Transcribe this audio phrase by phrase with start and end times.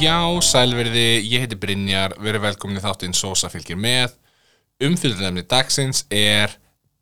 [0.00, 4.14] Já, sælverði, ég heiti Brynjar, verið velkomin í þáttinn Sosa fylgir með.
[4.80, 6.54] Umfylgjulegni dagsins er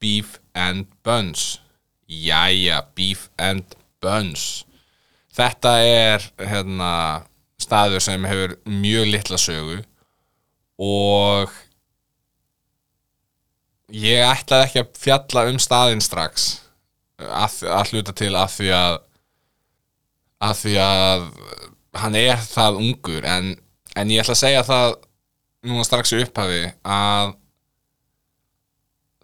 [0.02, 1.61] Beef and Buns.
[2.11, 4.64] Jæja, Beef and Buns.
[5.30, 6.90] Þetta er hérna,
[7.62, 9.78] staður sem hefur mjög litla sögu
[10.82, 11.54] og
[13.94, 16.50] ég ætlaði ekki að fjalla um staðinn strax
[17.22, 19.03] að, að hluta til að því að
[20.48, 21.28] að því að
[22.02, 23.52] hann er það ungur en,
[23.96, 24.94] en ég ætla að segja það
[25.68, 27.34] núna strax í upphafi að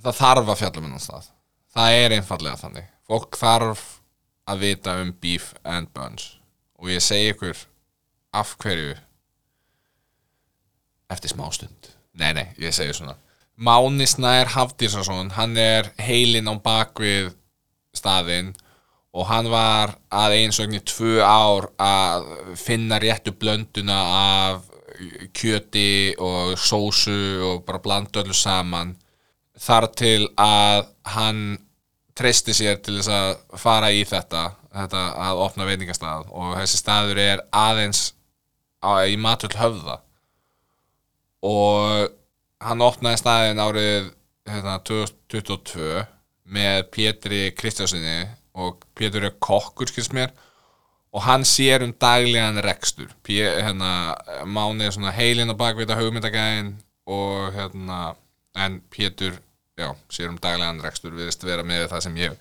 [0.05, 1.35] það þarf að fjalla með náttúrulega
[1.75, 2.89] það er einfallega þannig.
[3.05, 3.85] Fólk þarf
[4.51, 6.35] að vita um beef and buns.
[6.81, 7.59] Og ég segi ykkur
[8.35, 8.95] af hverju
[11.13, 11.91] eftir smá stund.
[12.19, 13.17] Nei nei, ég segi svona.
[13.55, 17.33] Máni Snær Hafdísarsson hann er heilinn á bakvið
[17.95, 18.53] staðinn
[19.15, 22.25] og hann var að einsögn í tvö ár að
[22.59, 24.65] finna réttu blönduna af
[25.35, 27.15] kjöti og sósu
[27.47, 28.95] og bara blanda öllu saman.
[29.55, 31.41] Þar til að hann
[32.19, 36.29] treysti sér til þess að fara í þetta, þetta að opna veitingastað.
[36.35, 38.13] Og þessi staður er aðeins
[38.83, 40.01] á, í matöld höfða.
[41.45, 42.11] Og
[42.65, 44.11] hann opnaði staðin árið
[44.51, 46.05] hérna, 2022
[46.55, 48.25] með Pétri Kristjásinni
[48.55, 50.33] og Pétur er kokkur skils mér
[51.15, 53.11] og hann sér um daglegan rekstur.
[53.23, 54.15] P hérna,
[54.47, 56.75] Máni er svona heilin á bakvita hugmyndagæðin
[57.07, 58.15] og hérna
[58.59, 59.37] en Pétur,
[59.79, 62.41] já, sér um daglegan rekstur viðist vera með það sem ég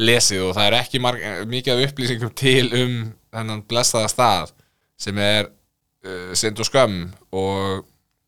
[0.00, 1.00] lesið og það er ekki
[1.48, 2.94] mikið af upplýsingum til um
[3.32, 4.52] þennan blessaða stað
[5.00, 7.84] sem er uh, sind og skömm og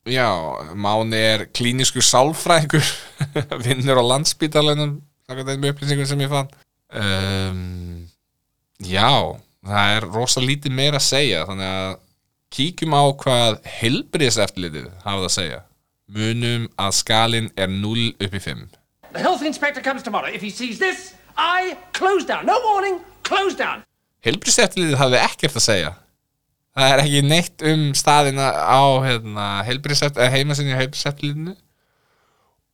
[0.08, 0.28] já,
[0.76, 2.84] Máni er klíniskur sálfræðingur
[3.64, 6.52] vinnur á landsbítalunum það er með upplýsingum sem ég fann
[7.00, 8.04] um,
[8.84, 9.10] já
[9.64, 11.94] það er rosa lítið meira að segja þannig að
[12.54, 15.60] kíkjum á hvað helbriðseftlitið hafa það að segja
[16.14, 18.64] munum að skalin er 0 upp í 5
[19.14, 20.26] The health inspector comes tomorrow.
[20.26, 22.46] If he sees this, I close down.
[22.46, 23.84] No warning, close down.
[24.24, 25.92] helbriðseftlitið hafði ekkert að segja
[26.74, 31.54] það er ekki neitt um staðina á hérna, heimasinni á helbriðseftlitinu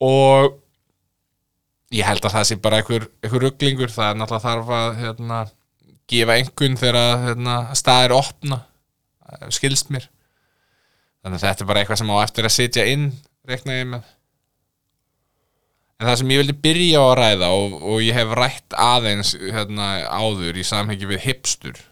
[0.01, 0.60] og
[1.95, 5.41] ég held að það sé bara einhver, einhver rugglingur, það er náttúrulega þarf að hérna,
[6.11, 8.63] gefa einhvern þegar hérna, staðir opna
[9.55, 10.07] skilst mér.
[11.21, 13.11] Þannig að þetta er bara eitthvað sem á eftir að sitja inn
[13.47, 14.09] reikna ég með.
[16.01, 19.35] En það sem ég vildi byrja á að ræða og, og ég hef rætt aðeins
[19.37, 21.83] hérna, áður í samhengi við hipstur.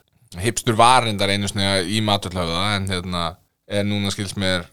[0.40, 3.24] Hipstur var reyndar einu snega í maturlöfða en hérna,
[3.84, 4.64] núna skilst mér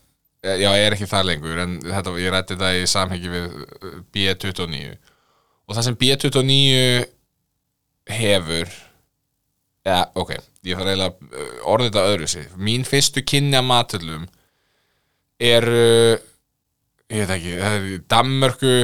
[0.45, 4.95] já, er ekki það lengur en þetta, ég rætti þetta í samhengi við uh, B29
[5.65, 6.57] og það sem B29
[8.15, 8.69] hefur
[9.85, 14.29] ja, ok, ég þarf eiginlega uh, orðið þetta öðru sig mín fyrstu kynni að maturlum
[15.41, 15.67] er
[17.11, 18.75] ég veit ekki, það er í Danmörku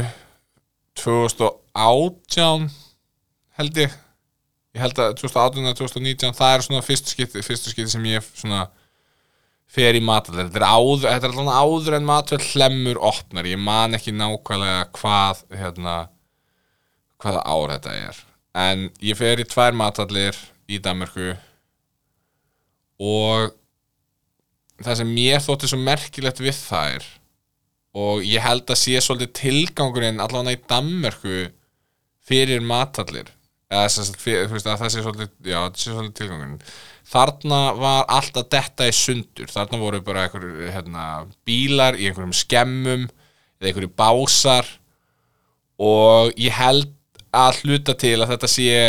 [1.00, 2.70] 2018
[3.60, 3.98] held ég.
[4.72, 8.28] Ég held að 2018 eða 2019 það er svona fyrstu skipti, fyrstu skipti sem ég
[8.30, 8.68] svona
[9.72, 13.96] fer í matvöld þetta er áður, þetta er áður en matvöld hlemur opnar, ég man
[13.96, 15.96] ekki nákvæmlega hvað hérna,
[17.22, 18.20] hvaða ár þetta er.
[18.58, 20.38] En ég fer í tvær matvöldir
[20.72, 21.34] í Danmarku
[23.02, 23.54] og
[24.82, 27.08] það sem mér þótti svo merkilegt við þær
[28.02, 31.38] og ég held að sé svolítið tilgangurinn allavega í Danmarku
[32.28, 33.32] fyrir matallir
[33.72, 36.64] eða það sé svolítið, já, sé svolítið tilgangurinn.
[37.12, 39.48] Þarna var alltaf detta í sundur.
[39.52, 41.06] Þarna voru bara einhverju hérna,
[41.48, 44.68] bílar í einhverjum skemmum eða einhverju básar
[45.82, 46.92] og ég held
[47.32, 48.80] að hluta til að þetta sé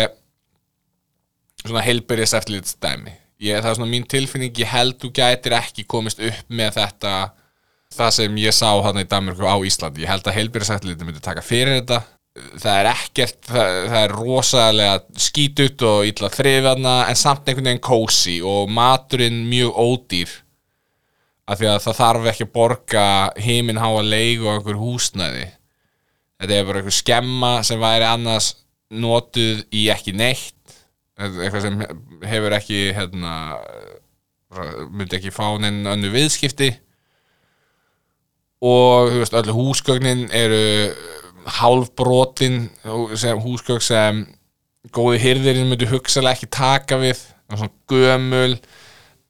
[1.62, 5.86] svona heilbyrjast eftirlítið dæmi ég, það er svona mín tilfinning, ég held þú gætir ekki
[5.90, 7.14] komist upp með þetta
[7.92, 11.24] það sem ég sá hann í Danmarku á Íslandi, ég held að heilbyrjast eftirlítið myndi
[11.24, 12.02] taka fyrir þetta.
[12.32, 17.84] Það er ekkert, það, það er rosalega skítut og illa þrifjarna en samt einhvern veginn
[17.84, 20.32] kósi og maturinn mjög ódýr
[21.44, 23.04] af því að það þarf ekki að borga
[23.36, 25.44] heiminn háa leik og einhver húsnæði
[26.42, 28.52] þetta er bara einhver skemma sem væri annars
[28.92, 30.76] notuð í ekki neitt.
[31.22, 31.82] Eitthvað sem
[32.26, 33.34] hefur ekki hérna
[34.90, 36.72] myndi ekki fá neinn önnu viðskipti.
[38.62, 40.62] Og þú veist, öllu húsgögnin eru
[41.58, 42.68] hálfbrotin
[43.18, 44.24] sem húsgögg sem
[44.94, 47.22] góði hyrðirinn myndi hugsalega ekki taka við.
[47.52, 48.58] Svona gömul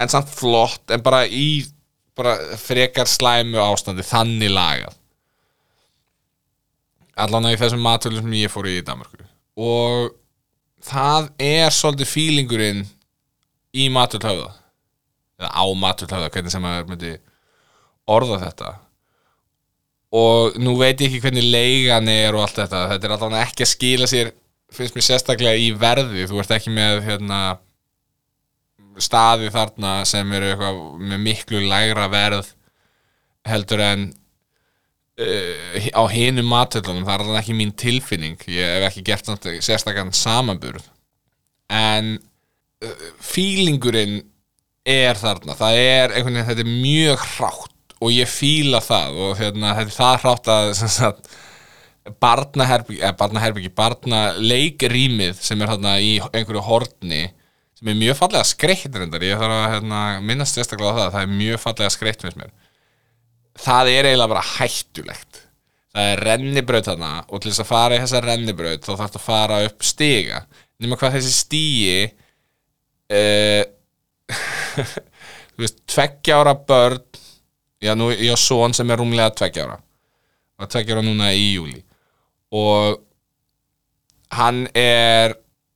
[0.03, 1.65] en samt flott en bara í
[2.17, 4.99] bara frekar slæmu ástandi þannig lagað
[7.21, 9.27] allan að í þessum matvöldum sem ég fór í Danmarku
[9.61, 10.15] og
[10.83, 12.85] það er svolítið fílingurinn
[13.77, 14.53] í matvöldhauða
[15.43, 17.13] eða á maturhöfða, hvernig sem maður myndi
[18.13, 18.71] orða þetta.
[20.13, 23.65] Og nú veit ég ekki hvernig leigan er og allt þetta, þetta er allavega ekki
[23.65, 24.33] að skila sér
[24.73, 27.41] finnst mér sérstaklega í verði þú ert ekki með hérna,
[29.01, 32.53] staði þarna sem eru með miklu lægra verð
[33.49, 34.11] heldur en
[35.23, 38.37] uh, á hinum matöldunum það er alveg ekki mín tilfinning.
[38.51, 39.31] Ég hef ekki gert
[39.65, 40.85] sérstakann samanburð.
[41.73, 44.21] En uh, feelingurinn
[44.89, 45.57] er þarna.
[45.59, 49.93] Það er einhvern veginn, þetta er mjög hrátt og ég fíla það og hérna, þetta
[49.93, 51.29] er það hrátt að sagt,
[52.23, 57.29] barnaherbyggi, eða barnaherbyggi barnaleikrýmið sem er hérna í einhverju horni
[57.79, 61.27] sem er mjög fallega skreitt reyndar, ég þarf að hérna, minnast sérstaklega á það, það
[61.27, 62.53] er mjög fallega skreitt með mér
[63.59, 65.41] það er eiginlega bara hættulegt.
[65.93, 69.27] Það er rennibraut þarna og til þess að fara í þessa rennibraut þá þarfst að
[69.27, 70.43] fara upp stiga.
[70.81, 71.97] Nema hvað þessi stíi
[73.13, 73.65] uh,
[75.53, 77.03] þú veist, tveggja ára börn
[77.83, 79.81] já, nú, ég á son sem er rúmlega tveggja ára.
[80.63, 81.83] Og tveggja ára núna í júli
[82.53, 83.01] og
[84.37, 85.33] hann er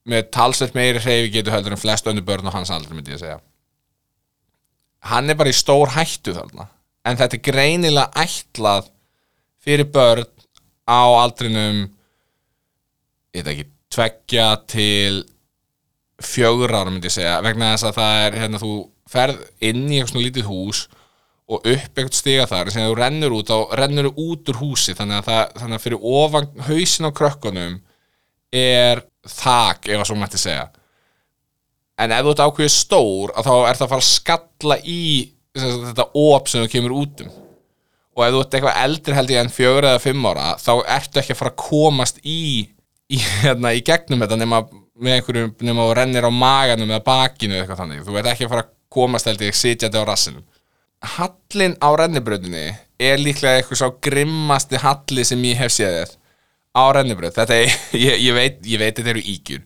[0.07, 3.21] með talsveit meiri hreyfi getur heldur en flest öndu börn og hans aldrei myndi ég
[3.21, 3.39] segja.
[5.09, 6.67] Hann er bara í stór hættu þarna
[7.07, 8.91] en þetta er greinilega ætlað
[9.63, 10.27] fyrir börn
[10.87, 11.81] á aldrinum
[13.35, 15.23] ég veit ekki tveggja til
[16.23, 18.71] fjögur ára myndi ég segja vegna þess að það er hérna þú
[19.07, 20.85] ferð inn í eitthvað svona lítið hús
[21.47, 25.21] og upp eitthvað stiga þar sem þú rennur út þá rennur út úr húsi þannig
[25.21, 27.77] að, það, þannig að fyrir ofan hausin á krökkunum
[28.51, 30.67] er þak ef að svo mætti segja.
[31.97, 35.03] En ef þú ert ákveðið stór að þá er það að fara að skalla í
[35.57, 37.35] þetta op sem þú kemur út um.
[38.17, 41.21] Og ef þú ert eitthvað eldri held ég en fjögur eða fimm ára þá ertu
[41.21, 42.39] ekki að fara að komast í
[43.07, 44.61] í, hérna, í gegnum þetta nema
[44.97, 48.47] með einhverjum, nema þú rennir á maganum eða bakinu eða eitthvað þannig, þú ert ekki
[48.47, 50.45] að fara að komast held ég sitjandi á rassinum.
[51.17, 52.63] Hallin á rennibröðinni
[52.97, 56.15] er líklega eitthvað svo grimmasti halli sem ég hef séð þér
[56.73, 57.75] á rennibröð, þetta er,
[58.07, 59.65] ég, ég veit ég veit þetta eru ígjur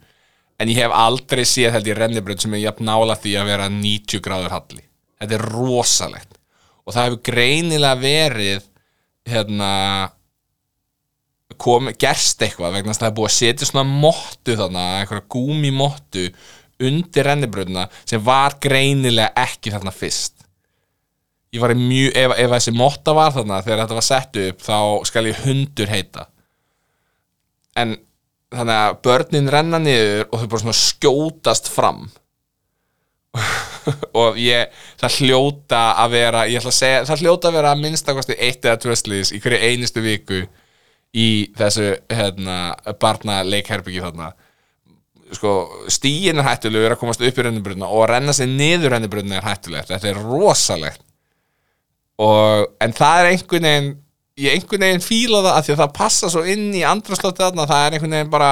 [0.61, 3.69] en ég hef aldrei séð held ég rennibröð sem er jafn nála því að vera
[3.71, 4.83] 90 gráður halli
[5.21, 6.39] þetta er rosalegt.
[6.85, 8.67] Og það hefur greinilega verið
[9.29, 9.71] hérna
[11.61, 15.71] kom, gerst eitthvað vegna að það er búið að setja svona mottu þarna, einhverja gúmi
[15.75, 16.27] mottu
[16.81, 20.39] undir rennibröðina sem var greinilega ekki þarna fyrst.
[21.51, 24.63] Ég var í mjög, ef, ef þessi motta var þarna þegar þetta var sett upp
[24.65, 24.77] þá
[25.09, 26.25] skal ég hundur heita.
[27.77, 27.97] En
[28.51, 32.07] þannig að börnin renna niður og þau bara svona skjótast fram
[34.21, 37.83] og ég, það hljóta að vera, ég ætla að segja það hljóta að vera að
[37.85, 40.41] minnstakosti eitt eða tvöstlýs í hverju einustu viku
[41.11, 42.57] í þessu hérna,
[42.99, 44.31] barna leikherbyggi þarna.
[45.31, 45.55] Sko,
[45.91, 49.47] stíin er hættulegur að komast upp í rennibrunna og að renna sig niður rennibrunna er
[49.47, 51.03] hættulegt, þetta er rosalegt.
[52.21, 53.91] Og, en það er einhvern veginn
[54.39, 57.67] ég einhvern veginn fíla það að því að það passa svo inn í andraslótið þarna
[57.69, 58.51] það er einhvern veginn bara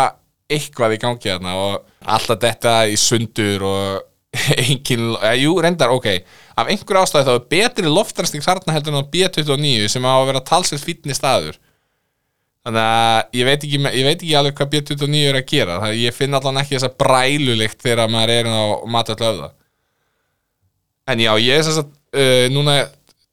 [0.49, 4.05] eitthvað í gangi þarna og alltaf þetta í sundur og
[4.65, 6.11] engin, ja, jú reyndar, ok.
[6.59, 10.29] Af einhver ástæði þá er betri loftarsting þarna heldur en á B29 sem á að
[10.31, 11.57] vera talsveit fítni staður.
[12.67, 15.79] Þannig að ég veit ekki, ég veit ekki alveg hvað B29 er að gera.
[15.85, 19.53] Það ég finn allan ekki þessa brælulikt þegar maður er á matalöfða
[21.09, 22.77] en já, ég er þess að uh, núna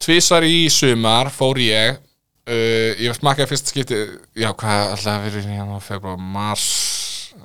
[0.03, 3.99] tvísar í sumar fór ég uh, ég smakkaði fyrst skipti
[4.37, 6.69] já, hvað alltaf verið í janúar, februar, mars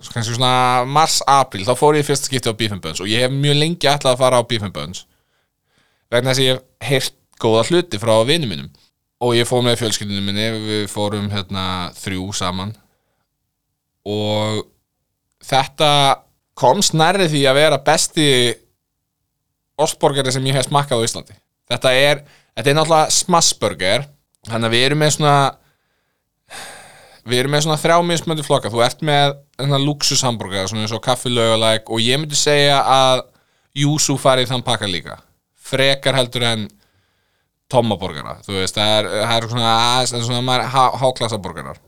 [0.10, 3.34] kannski svona mars-april þá fór ég fyrst skipti á Beef and Buns og ég hef
[3.34, 5.06] mjög lengi ætlað að fara á Beef and Buns
[6.12, 8.70] vegna þess að ég hef heyrt góða hluti frá vinum mínum.
[9.22, 11.64] Og ég fór með fjölskyldinu minni við fórum hérna
[11.98, 12.74] þrjú saman.
[14.10, 14.64] Og
[15.46, 15.92] þetta
[16.58, 18.28] komst nærri því að vera besti
[19.82, 21.38] ostborgari sem ég hef smakkað á Íslandi.
[21.72, 22.24] Þetta er,
[22.58, 24.08] þetta er náttúrulega smassburger
[24.50, 25.36] þannig að við erum með svona
[27.28, 29.36] við erum með svona þrjá mismöndu flokka þú ert með
[29.84, 33.28] luxus hambúrgar svona eins og kaffilaugalæk og ég myndi segja að
[33.78, 35.14] Júsú farið þann pakka líka.
[35.56, 36.66] Frekar heldur en
[37.72, 39.76] tomaborgara þú veist, það er, það er svona,
[40.10, 41.80] svona, svona há, háklassaborgarar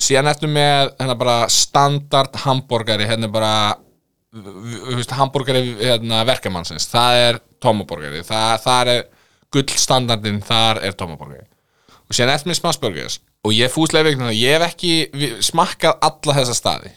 [0.00, 3.52] síðan ertu með hérna bara standard hambúrgari hérna bara
[5.14, 6.88] hambúrgari hérna, verkamannsins.
[6.90, 9.04] Það er tomaborgari það, það er
[9.54, 11.46] gullstandardin þar er tomaborgari
[12.04, 16.36] og síðan eftir með smassburgers og ég fúslega veikna það, ég hef ekki smakkað alla
[16.38, 16.92] þessa staði.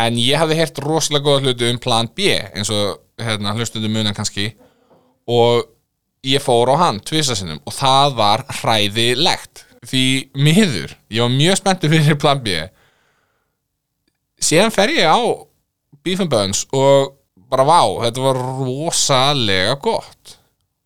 [0.00, 4.16] En ég hafði heyrt rosalega góða hluti um plan B eins og hérna, hlustundu munan
[4.16, 4.50] kannski.
[5.30, 5.64] Og
[6.26, 9.64] ég fór á hann tvisasinnum og það var hræðilegt.
[9.86, 10.04] Því
[10.36, 12.58] miður, ég var mjög spenntur fyrir plan B.
[14.40, 15.20] Síðan fer ég á
[16.04, 17.16] Beef and Buns og
[17.50, 20.36] bara vá, þetta var rosalega gott.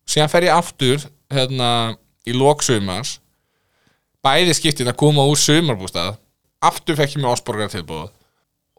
[0.09, 1.69] Síðan fer ég aftur hérna
[2.25, 3.19] í loksumars
[4.25, 6.15] bæði skiptin að koma úr sumarbústað.
[6.65, 8.09] Aftur fekk ég mig Osborgar tilbúð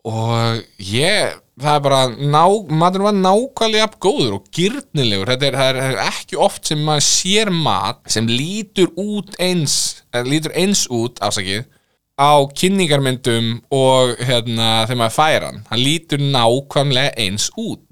[0.06, 2.42] og ég það er bara, ná,
[2.78, 7.50] maður var nákvæmlega góður og gyrnilegur þetta er, það er, ekki oft sem maður sér
[7.50, 11.64] mat sem lítur út eins eða lítur eins út, afsakið
[12.16, 15.58] á kynningarmyndum og hérna þegar maður fær hann.
[15.68, 17.82] Hann lítur nákvæmlega eins út.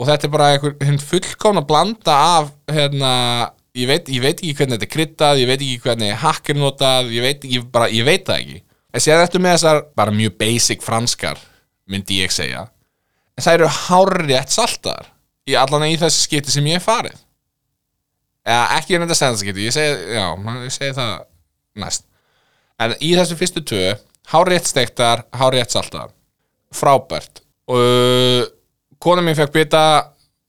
[0.00, 3.14] Og þetta er bara einhver hinn fullkomna blanda af hérna,
[3.76, 6.58] ég veit, ég veit ekki hvernig þetta er kryttað, ég veit ekki hvernig hakk er
[6.58, 8.60] notað, ég veit, ég bara, ég veit það ekki.
[8.90, 11.40] En séðan eftir með þessar bara mjög basic franskar
[11.90, 12.66] myndi ég segja.
[13.38, 15.10] En það eru hárrétt saltar
[15.48, 17.18] í allan í þessi skipti sem ég hef farið.
[18.46, 20.26] Eða ekki en þetta senast skipti ég segi, já,
[20.64, 21.12] ég segi það
[21.80, 22.06] næst.
[22.80, 23.84] En í þessu fyrstu tvö
[24.32, 26.10] hárrétt steiktar, hárrétt saltar
[26.74, 27.42] frábært.
[27.70, 28.42] Og uh,
[29.02, 29.82] kona mín fekk bita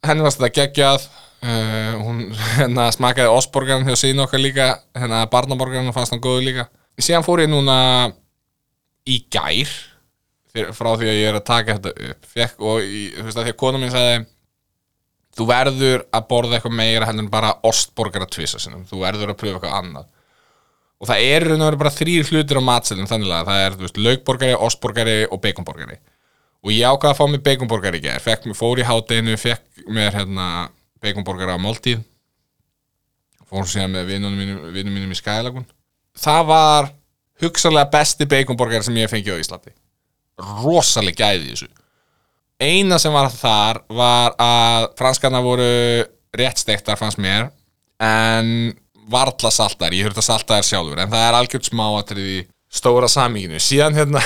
[0.06, 1.06] henni varst þetta geggjað
[1.44, 2.26] uh, hún
[2.58, 4.68] hérna smakaði Osborgan hjá síðan okkar líka.
[4.98, 6.68] Hérna barnaborgan og fannst hann góðu líka.
[7.02, 7.78] Síðan fór ég núna
[9.10, 9.72] í gær
[10.52, 12.30] fyrir, frá því að ég er að taka þetta upp.
[12.36, 14.22] Fekk, og í, þú veist að því að kona mín sagði
[15.38, 19.40] þú verður að borða eitthvað meira heldur en bara ostborgara tvisa sinum þú verður að
[19.40, 20.10] pröfa eitthvað annað.
[21.02, 24.02] Og það er og veru bara þrýr hlutir á matselin þannig að það er, veist,
[24.06, 25.98] laugborgari, ostborgari og baconborgari.
[26.62, 30.14] Og ég ákvaða að fá mér baconborgari í gær, fekk fór í hátdeinu fekk mér
[30.20, 30.50] hérna
[31.02, 32.02] baconborgara á máltíð.
[33.52, 35.68] Fór síðan með vinnunum mínum, vinnum mínum í Skylagun
[36.18, 36.90] það var
[37.42, 39.74] hugsalega besti baconborgari sem ég hef fengið á Íslandi.
[40.62, 41.70] Rosaleg gæði þessu.
[42.62, 45.72] Eina sem var þar var að franskarna voru
[46.38, 47.50] rétt stektar fannst mér
[48.02, 48.72] en
[49.12, 52.40] varla saltar, ég hurta saltar sjálfur en það er algjört smáatrið í
[52.72, 54.22] stóra samíkinu, síðan hérna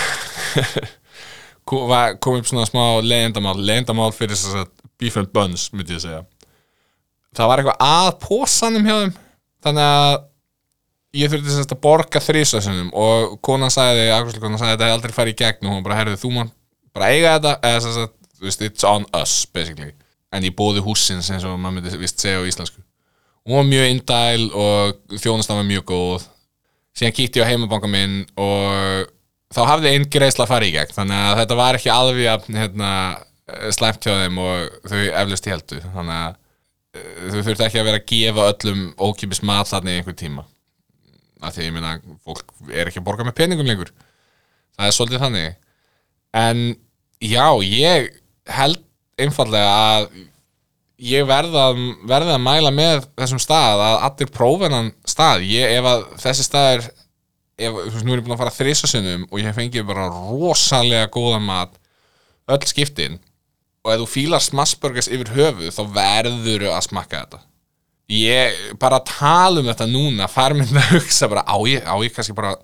[1.68, 6.22] kom, upp svona smá leiðindamál, leiðindamál fyrir þess að and buns, myndi ég segja
[7.38, 9.14] það var eitthvað að pósanum hjá þeim.
[9.66, 10.16] Þannig að
[11.16, 14.98] ég þurfti sem sagt að borga þrísasunum og konan sagði, afgjörslukonan sagði að þetta hefði
[14.98, 15.70] aldrei farið í gegn.
[15.70, 16.52] Og hún bara, herrðu, þú mann
[16.96, 19.92] bara eiga þetta, eða sem sagt, þú veist, it's on us, basically.
[20.36, 22.84] En ég bóði húsins eins og maður myndi vist segja á íslensku.
[23.46, 26.30] Hún var mjög indæl og þjónustan var mjög góð.
[26.96, 29.12] Síðan kíkti ég á heimabanka minn og
[29.54, 30.96] þá hafði einn greiðsla farið í gegn.
[30.96, 32.92] Þannig að þetta var ekki alveg hérna,
[33.76, 36.38] slæmt hjá þeim og þau eflust heldu þannig að
[36.96, 40.46] eh, þau þurfti ekki að vera að gefa öllum ókipis mat þarna í einhver tíma.
[41.44, 43.92] Af því ég meina fólk er ekki að borga með peningum lengur.
[44.76, 45.60] Það er svolítið þannig.
[46.36, 46.64] En
[47.24, 48.10] já, ég
[48.56, 48.82] held
[49.22, 50.10] einfallega að
[51.06, 51.70] ég verða,
[52.08, 55.46] verða að mæla með þessum stað að allir prófennan stað.
[55.48, 56.88] Ég, ef að þessi stað er
[57.56, 60.10] ef, þú veist, nú er ég búin að fara þrísasinnum og ég hef fengið bara
[60.12, 61.76] rosalega góðan mat
[62.52, 63.20] öll skiptin
[63.86, 67.44] og ef þú fílar smassburgers yfir höfuð þá verður að smakka þetta.
[68.16, 72.14] Ég bara tala um þetta núna fær mér að hugsa bara á ég, á ég
[72.14, 72.56] kannski bara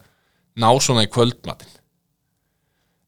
[0.58, 1.78] ná svona í kvöldmatin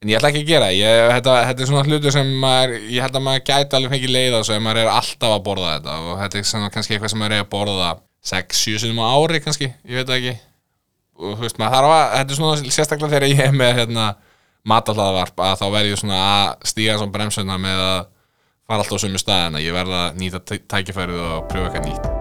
[0.03, 3.05] en ég ætla ekki að gera ég, þetta, þetta er svona hlutur sem maður, ég
[3.05, 5.69] held að maður gæti alveg fengið leið á þessu ef maður er alltaf að borða
[5.77, 5.93] þetta.
[6.03, 7.91] Og þetta er svona kannski eitthvað sem maður er að borða
[8.33, 10.33] 6-7 sinum á ári kannski, ég veit ekki.
[11.23, 14.09] Og þú veist maður þarf að, þetta er svona sérstaklega þegar ég er með hérna
[14.69, 18.01] matallaðvarp að þá verð ég svona að stíga svona bremsuna með að
[18.67, 22.12] fara alltaf á sömu staðina, ég verð að nýta tæ- tækifærið og pröfa eitthvað nýtt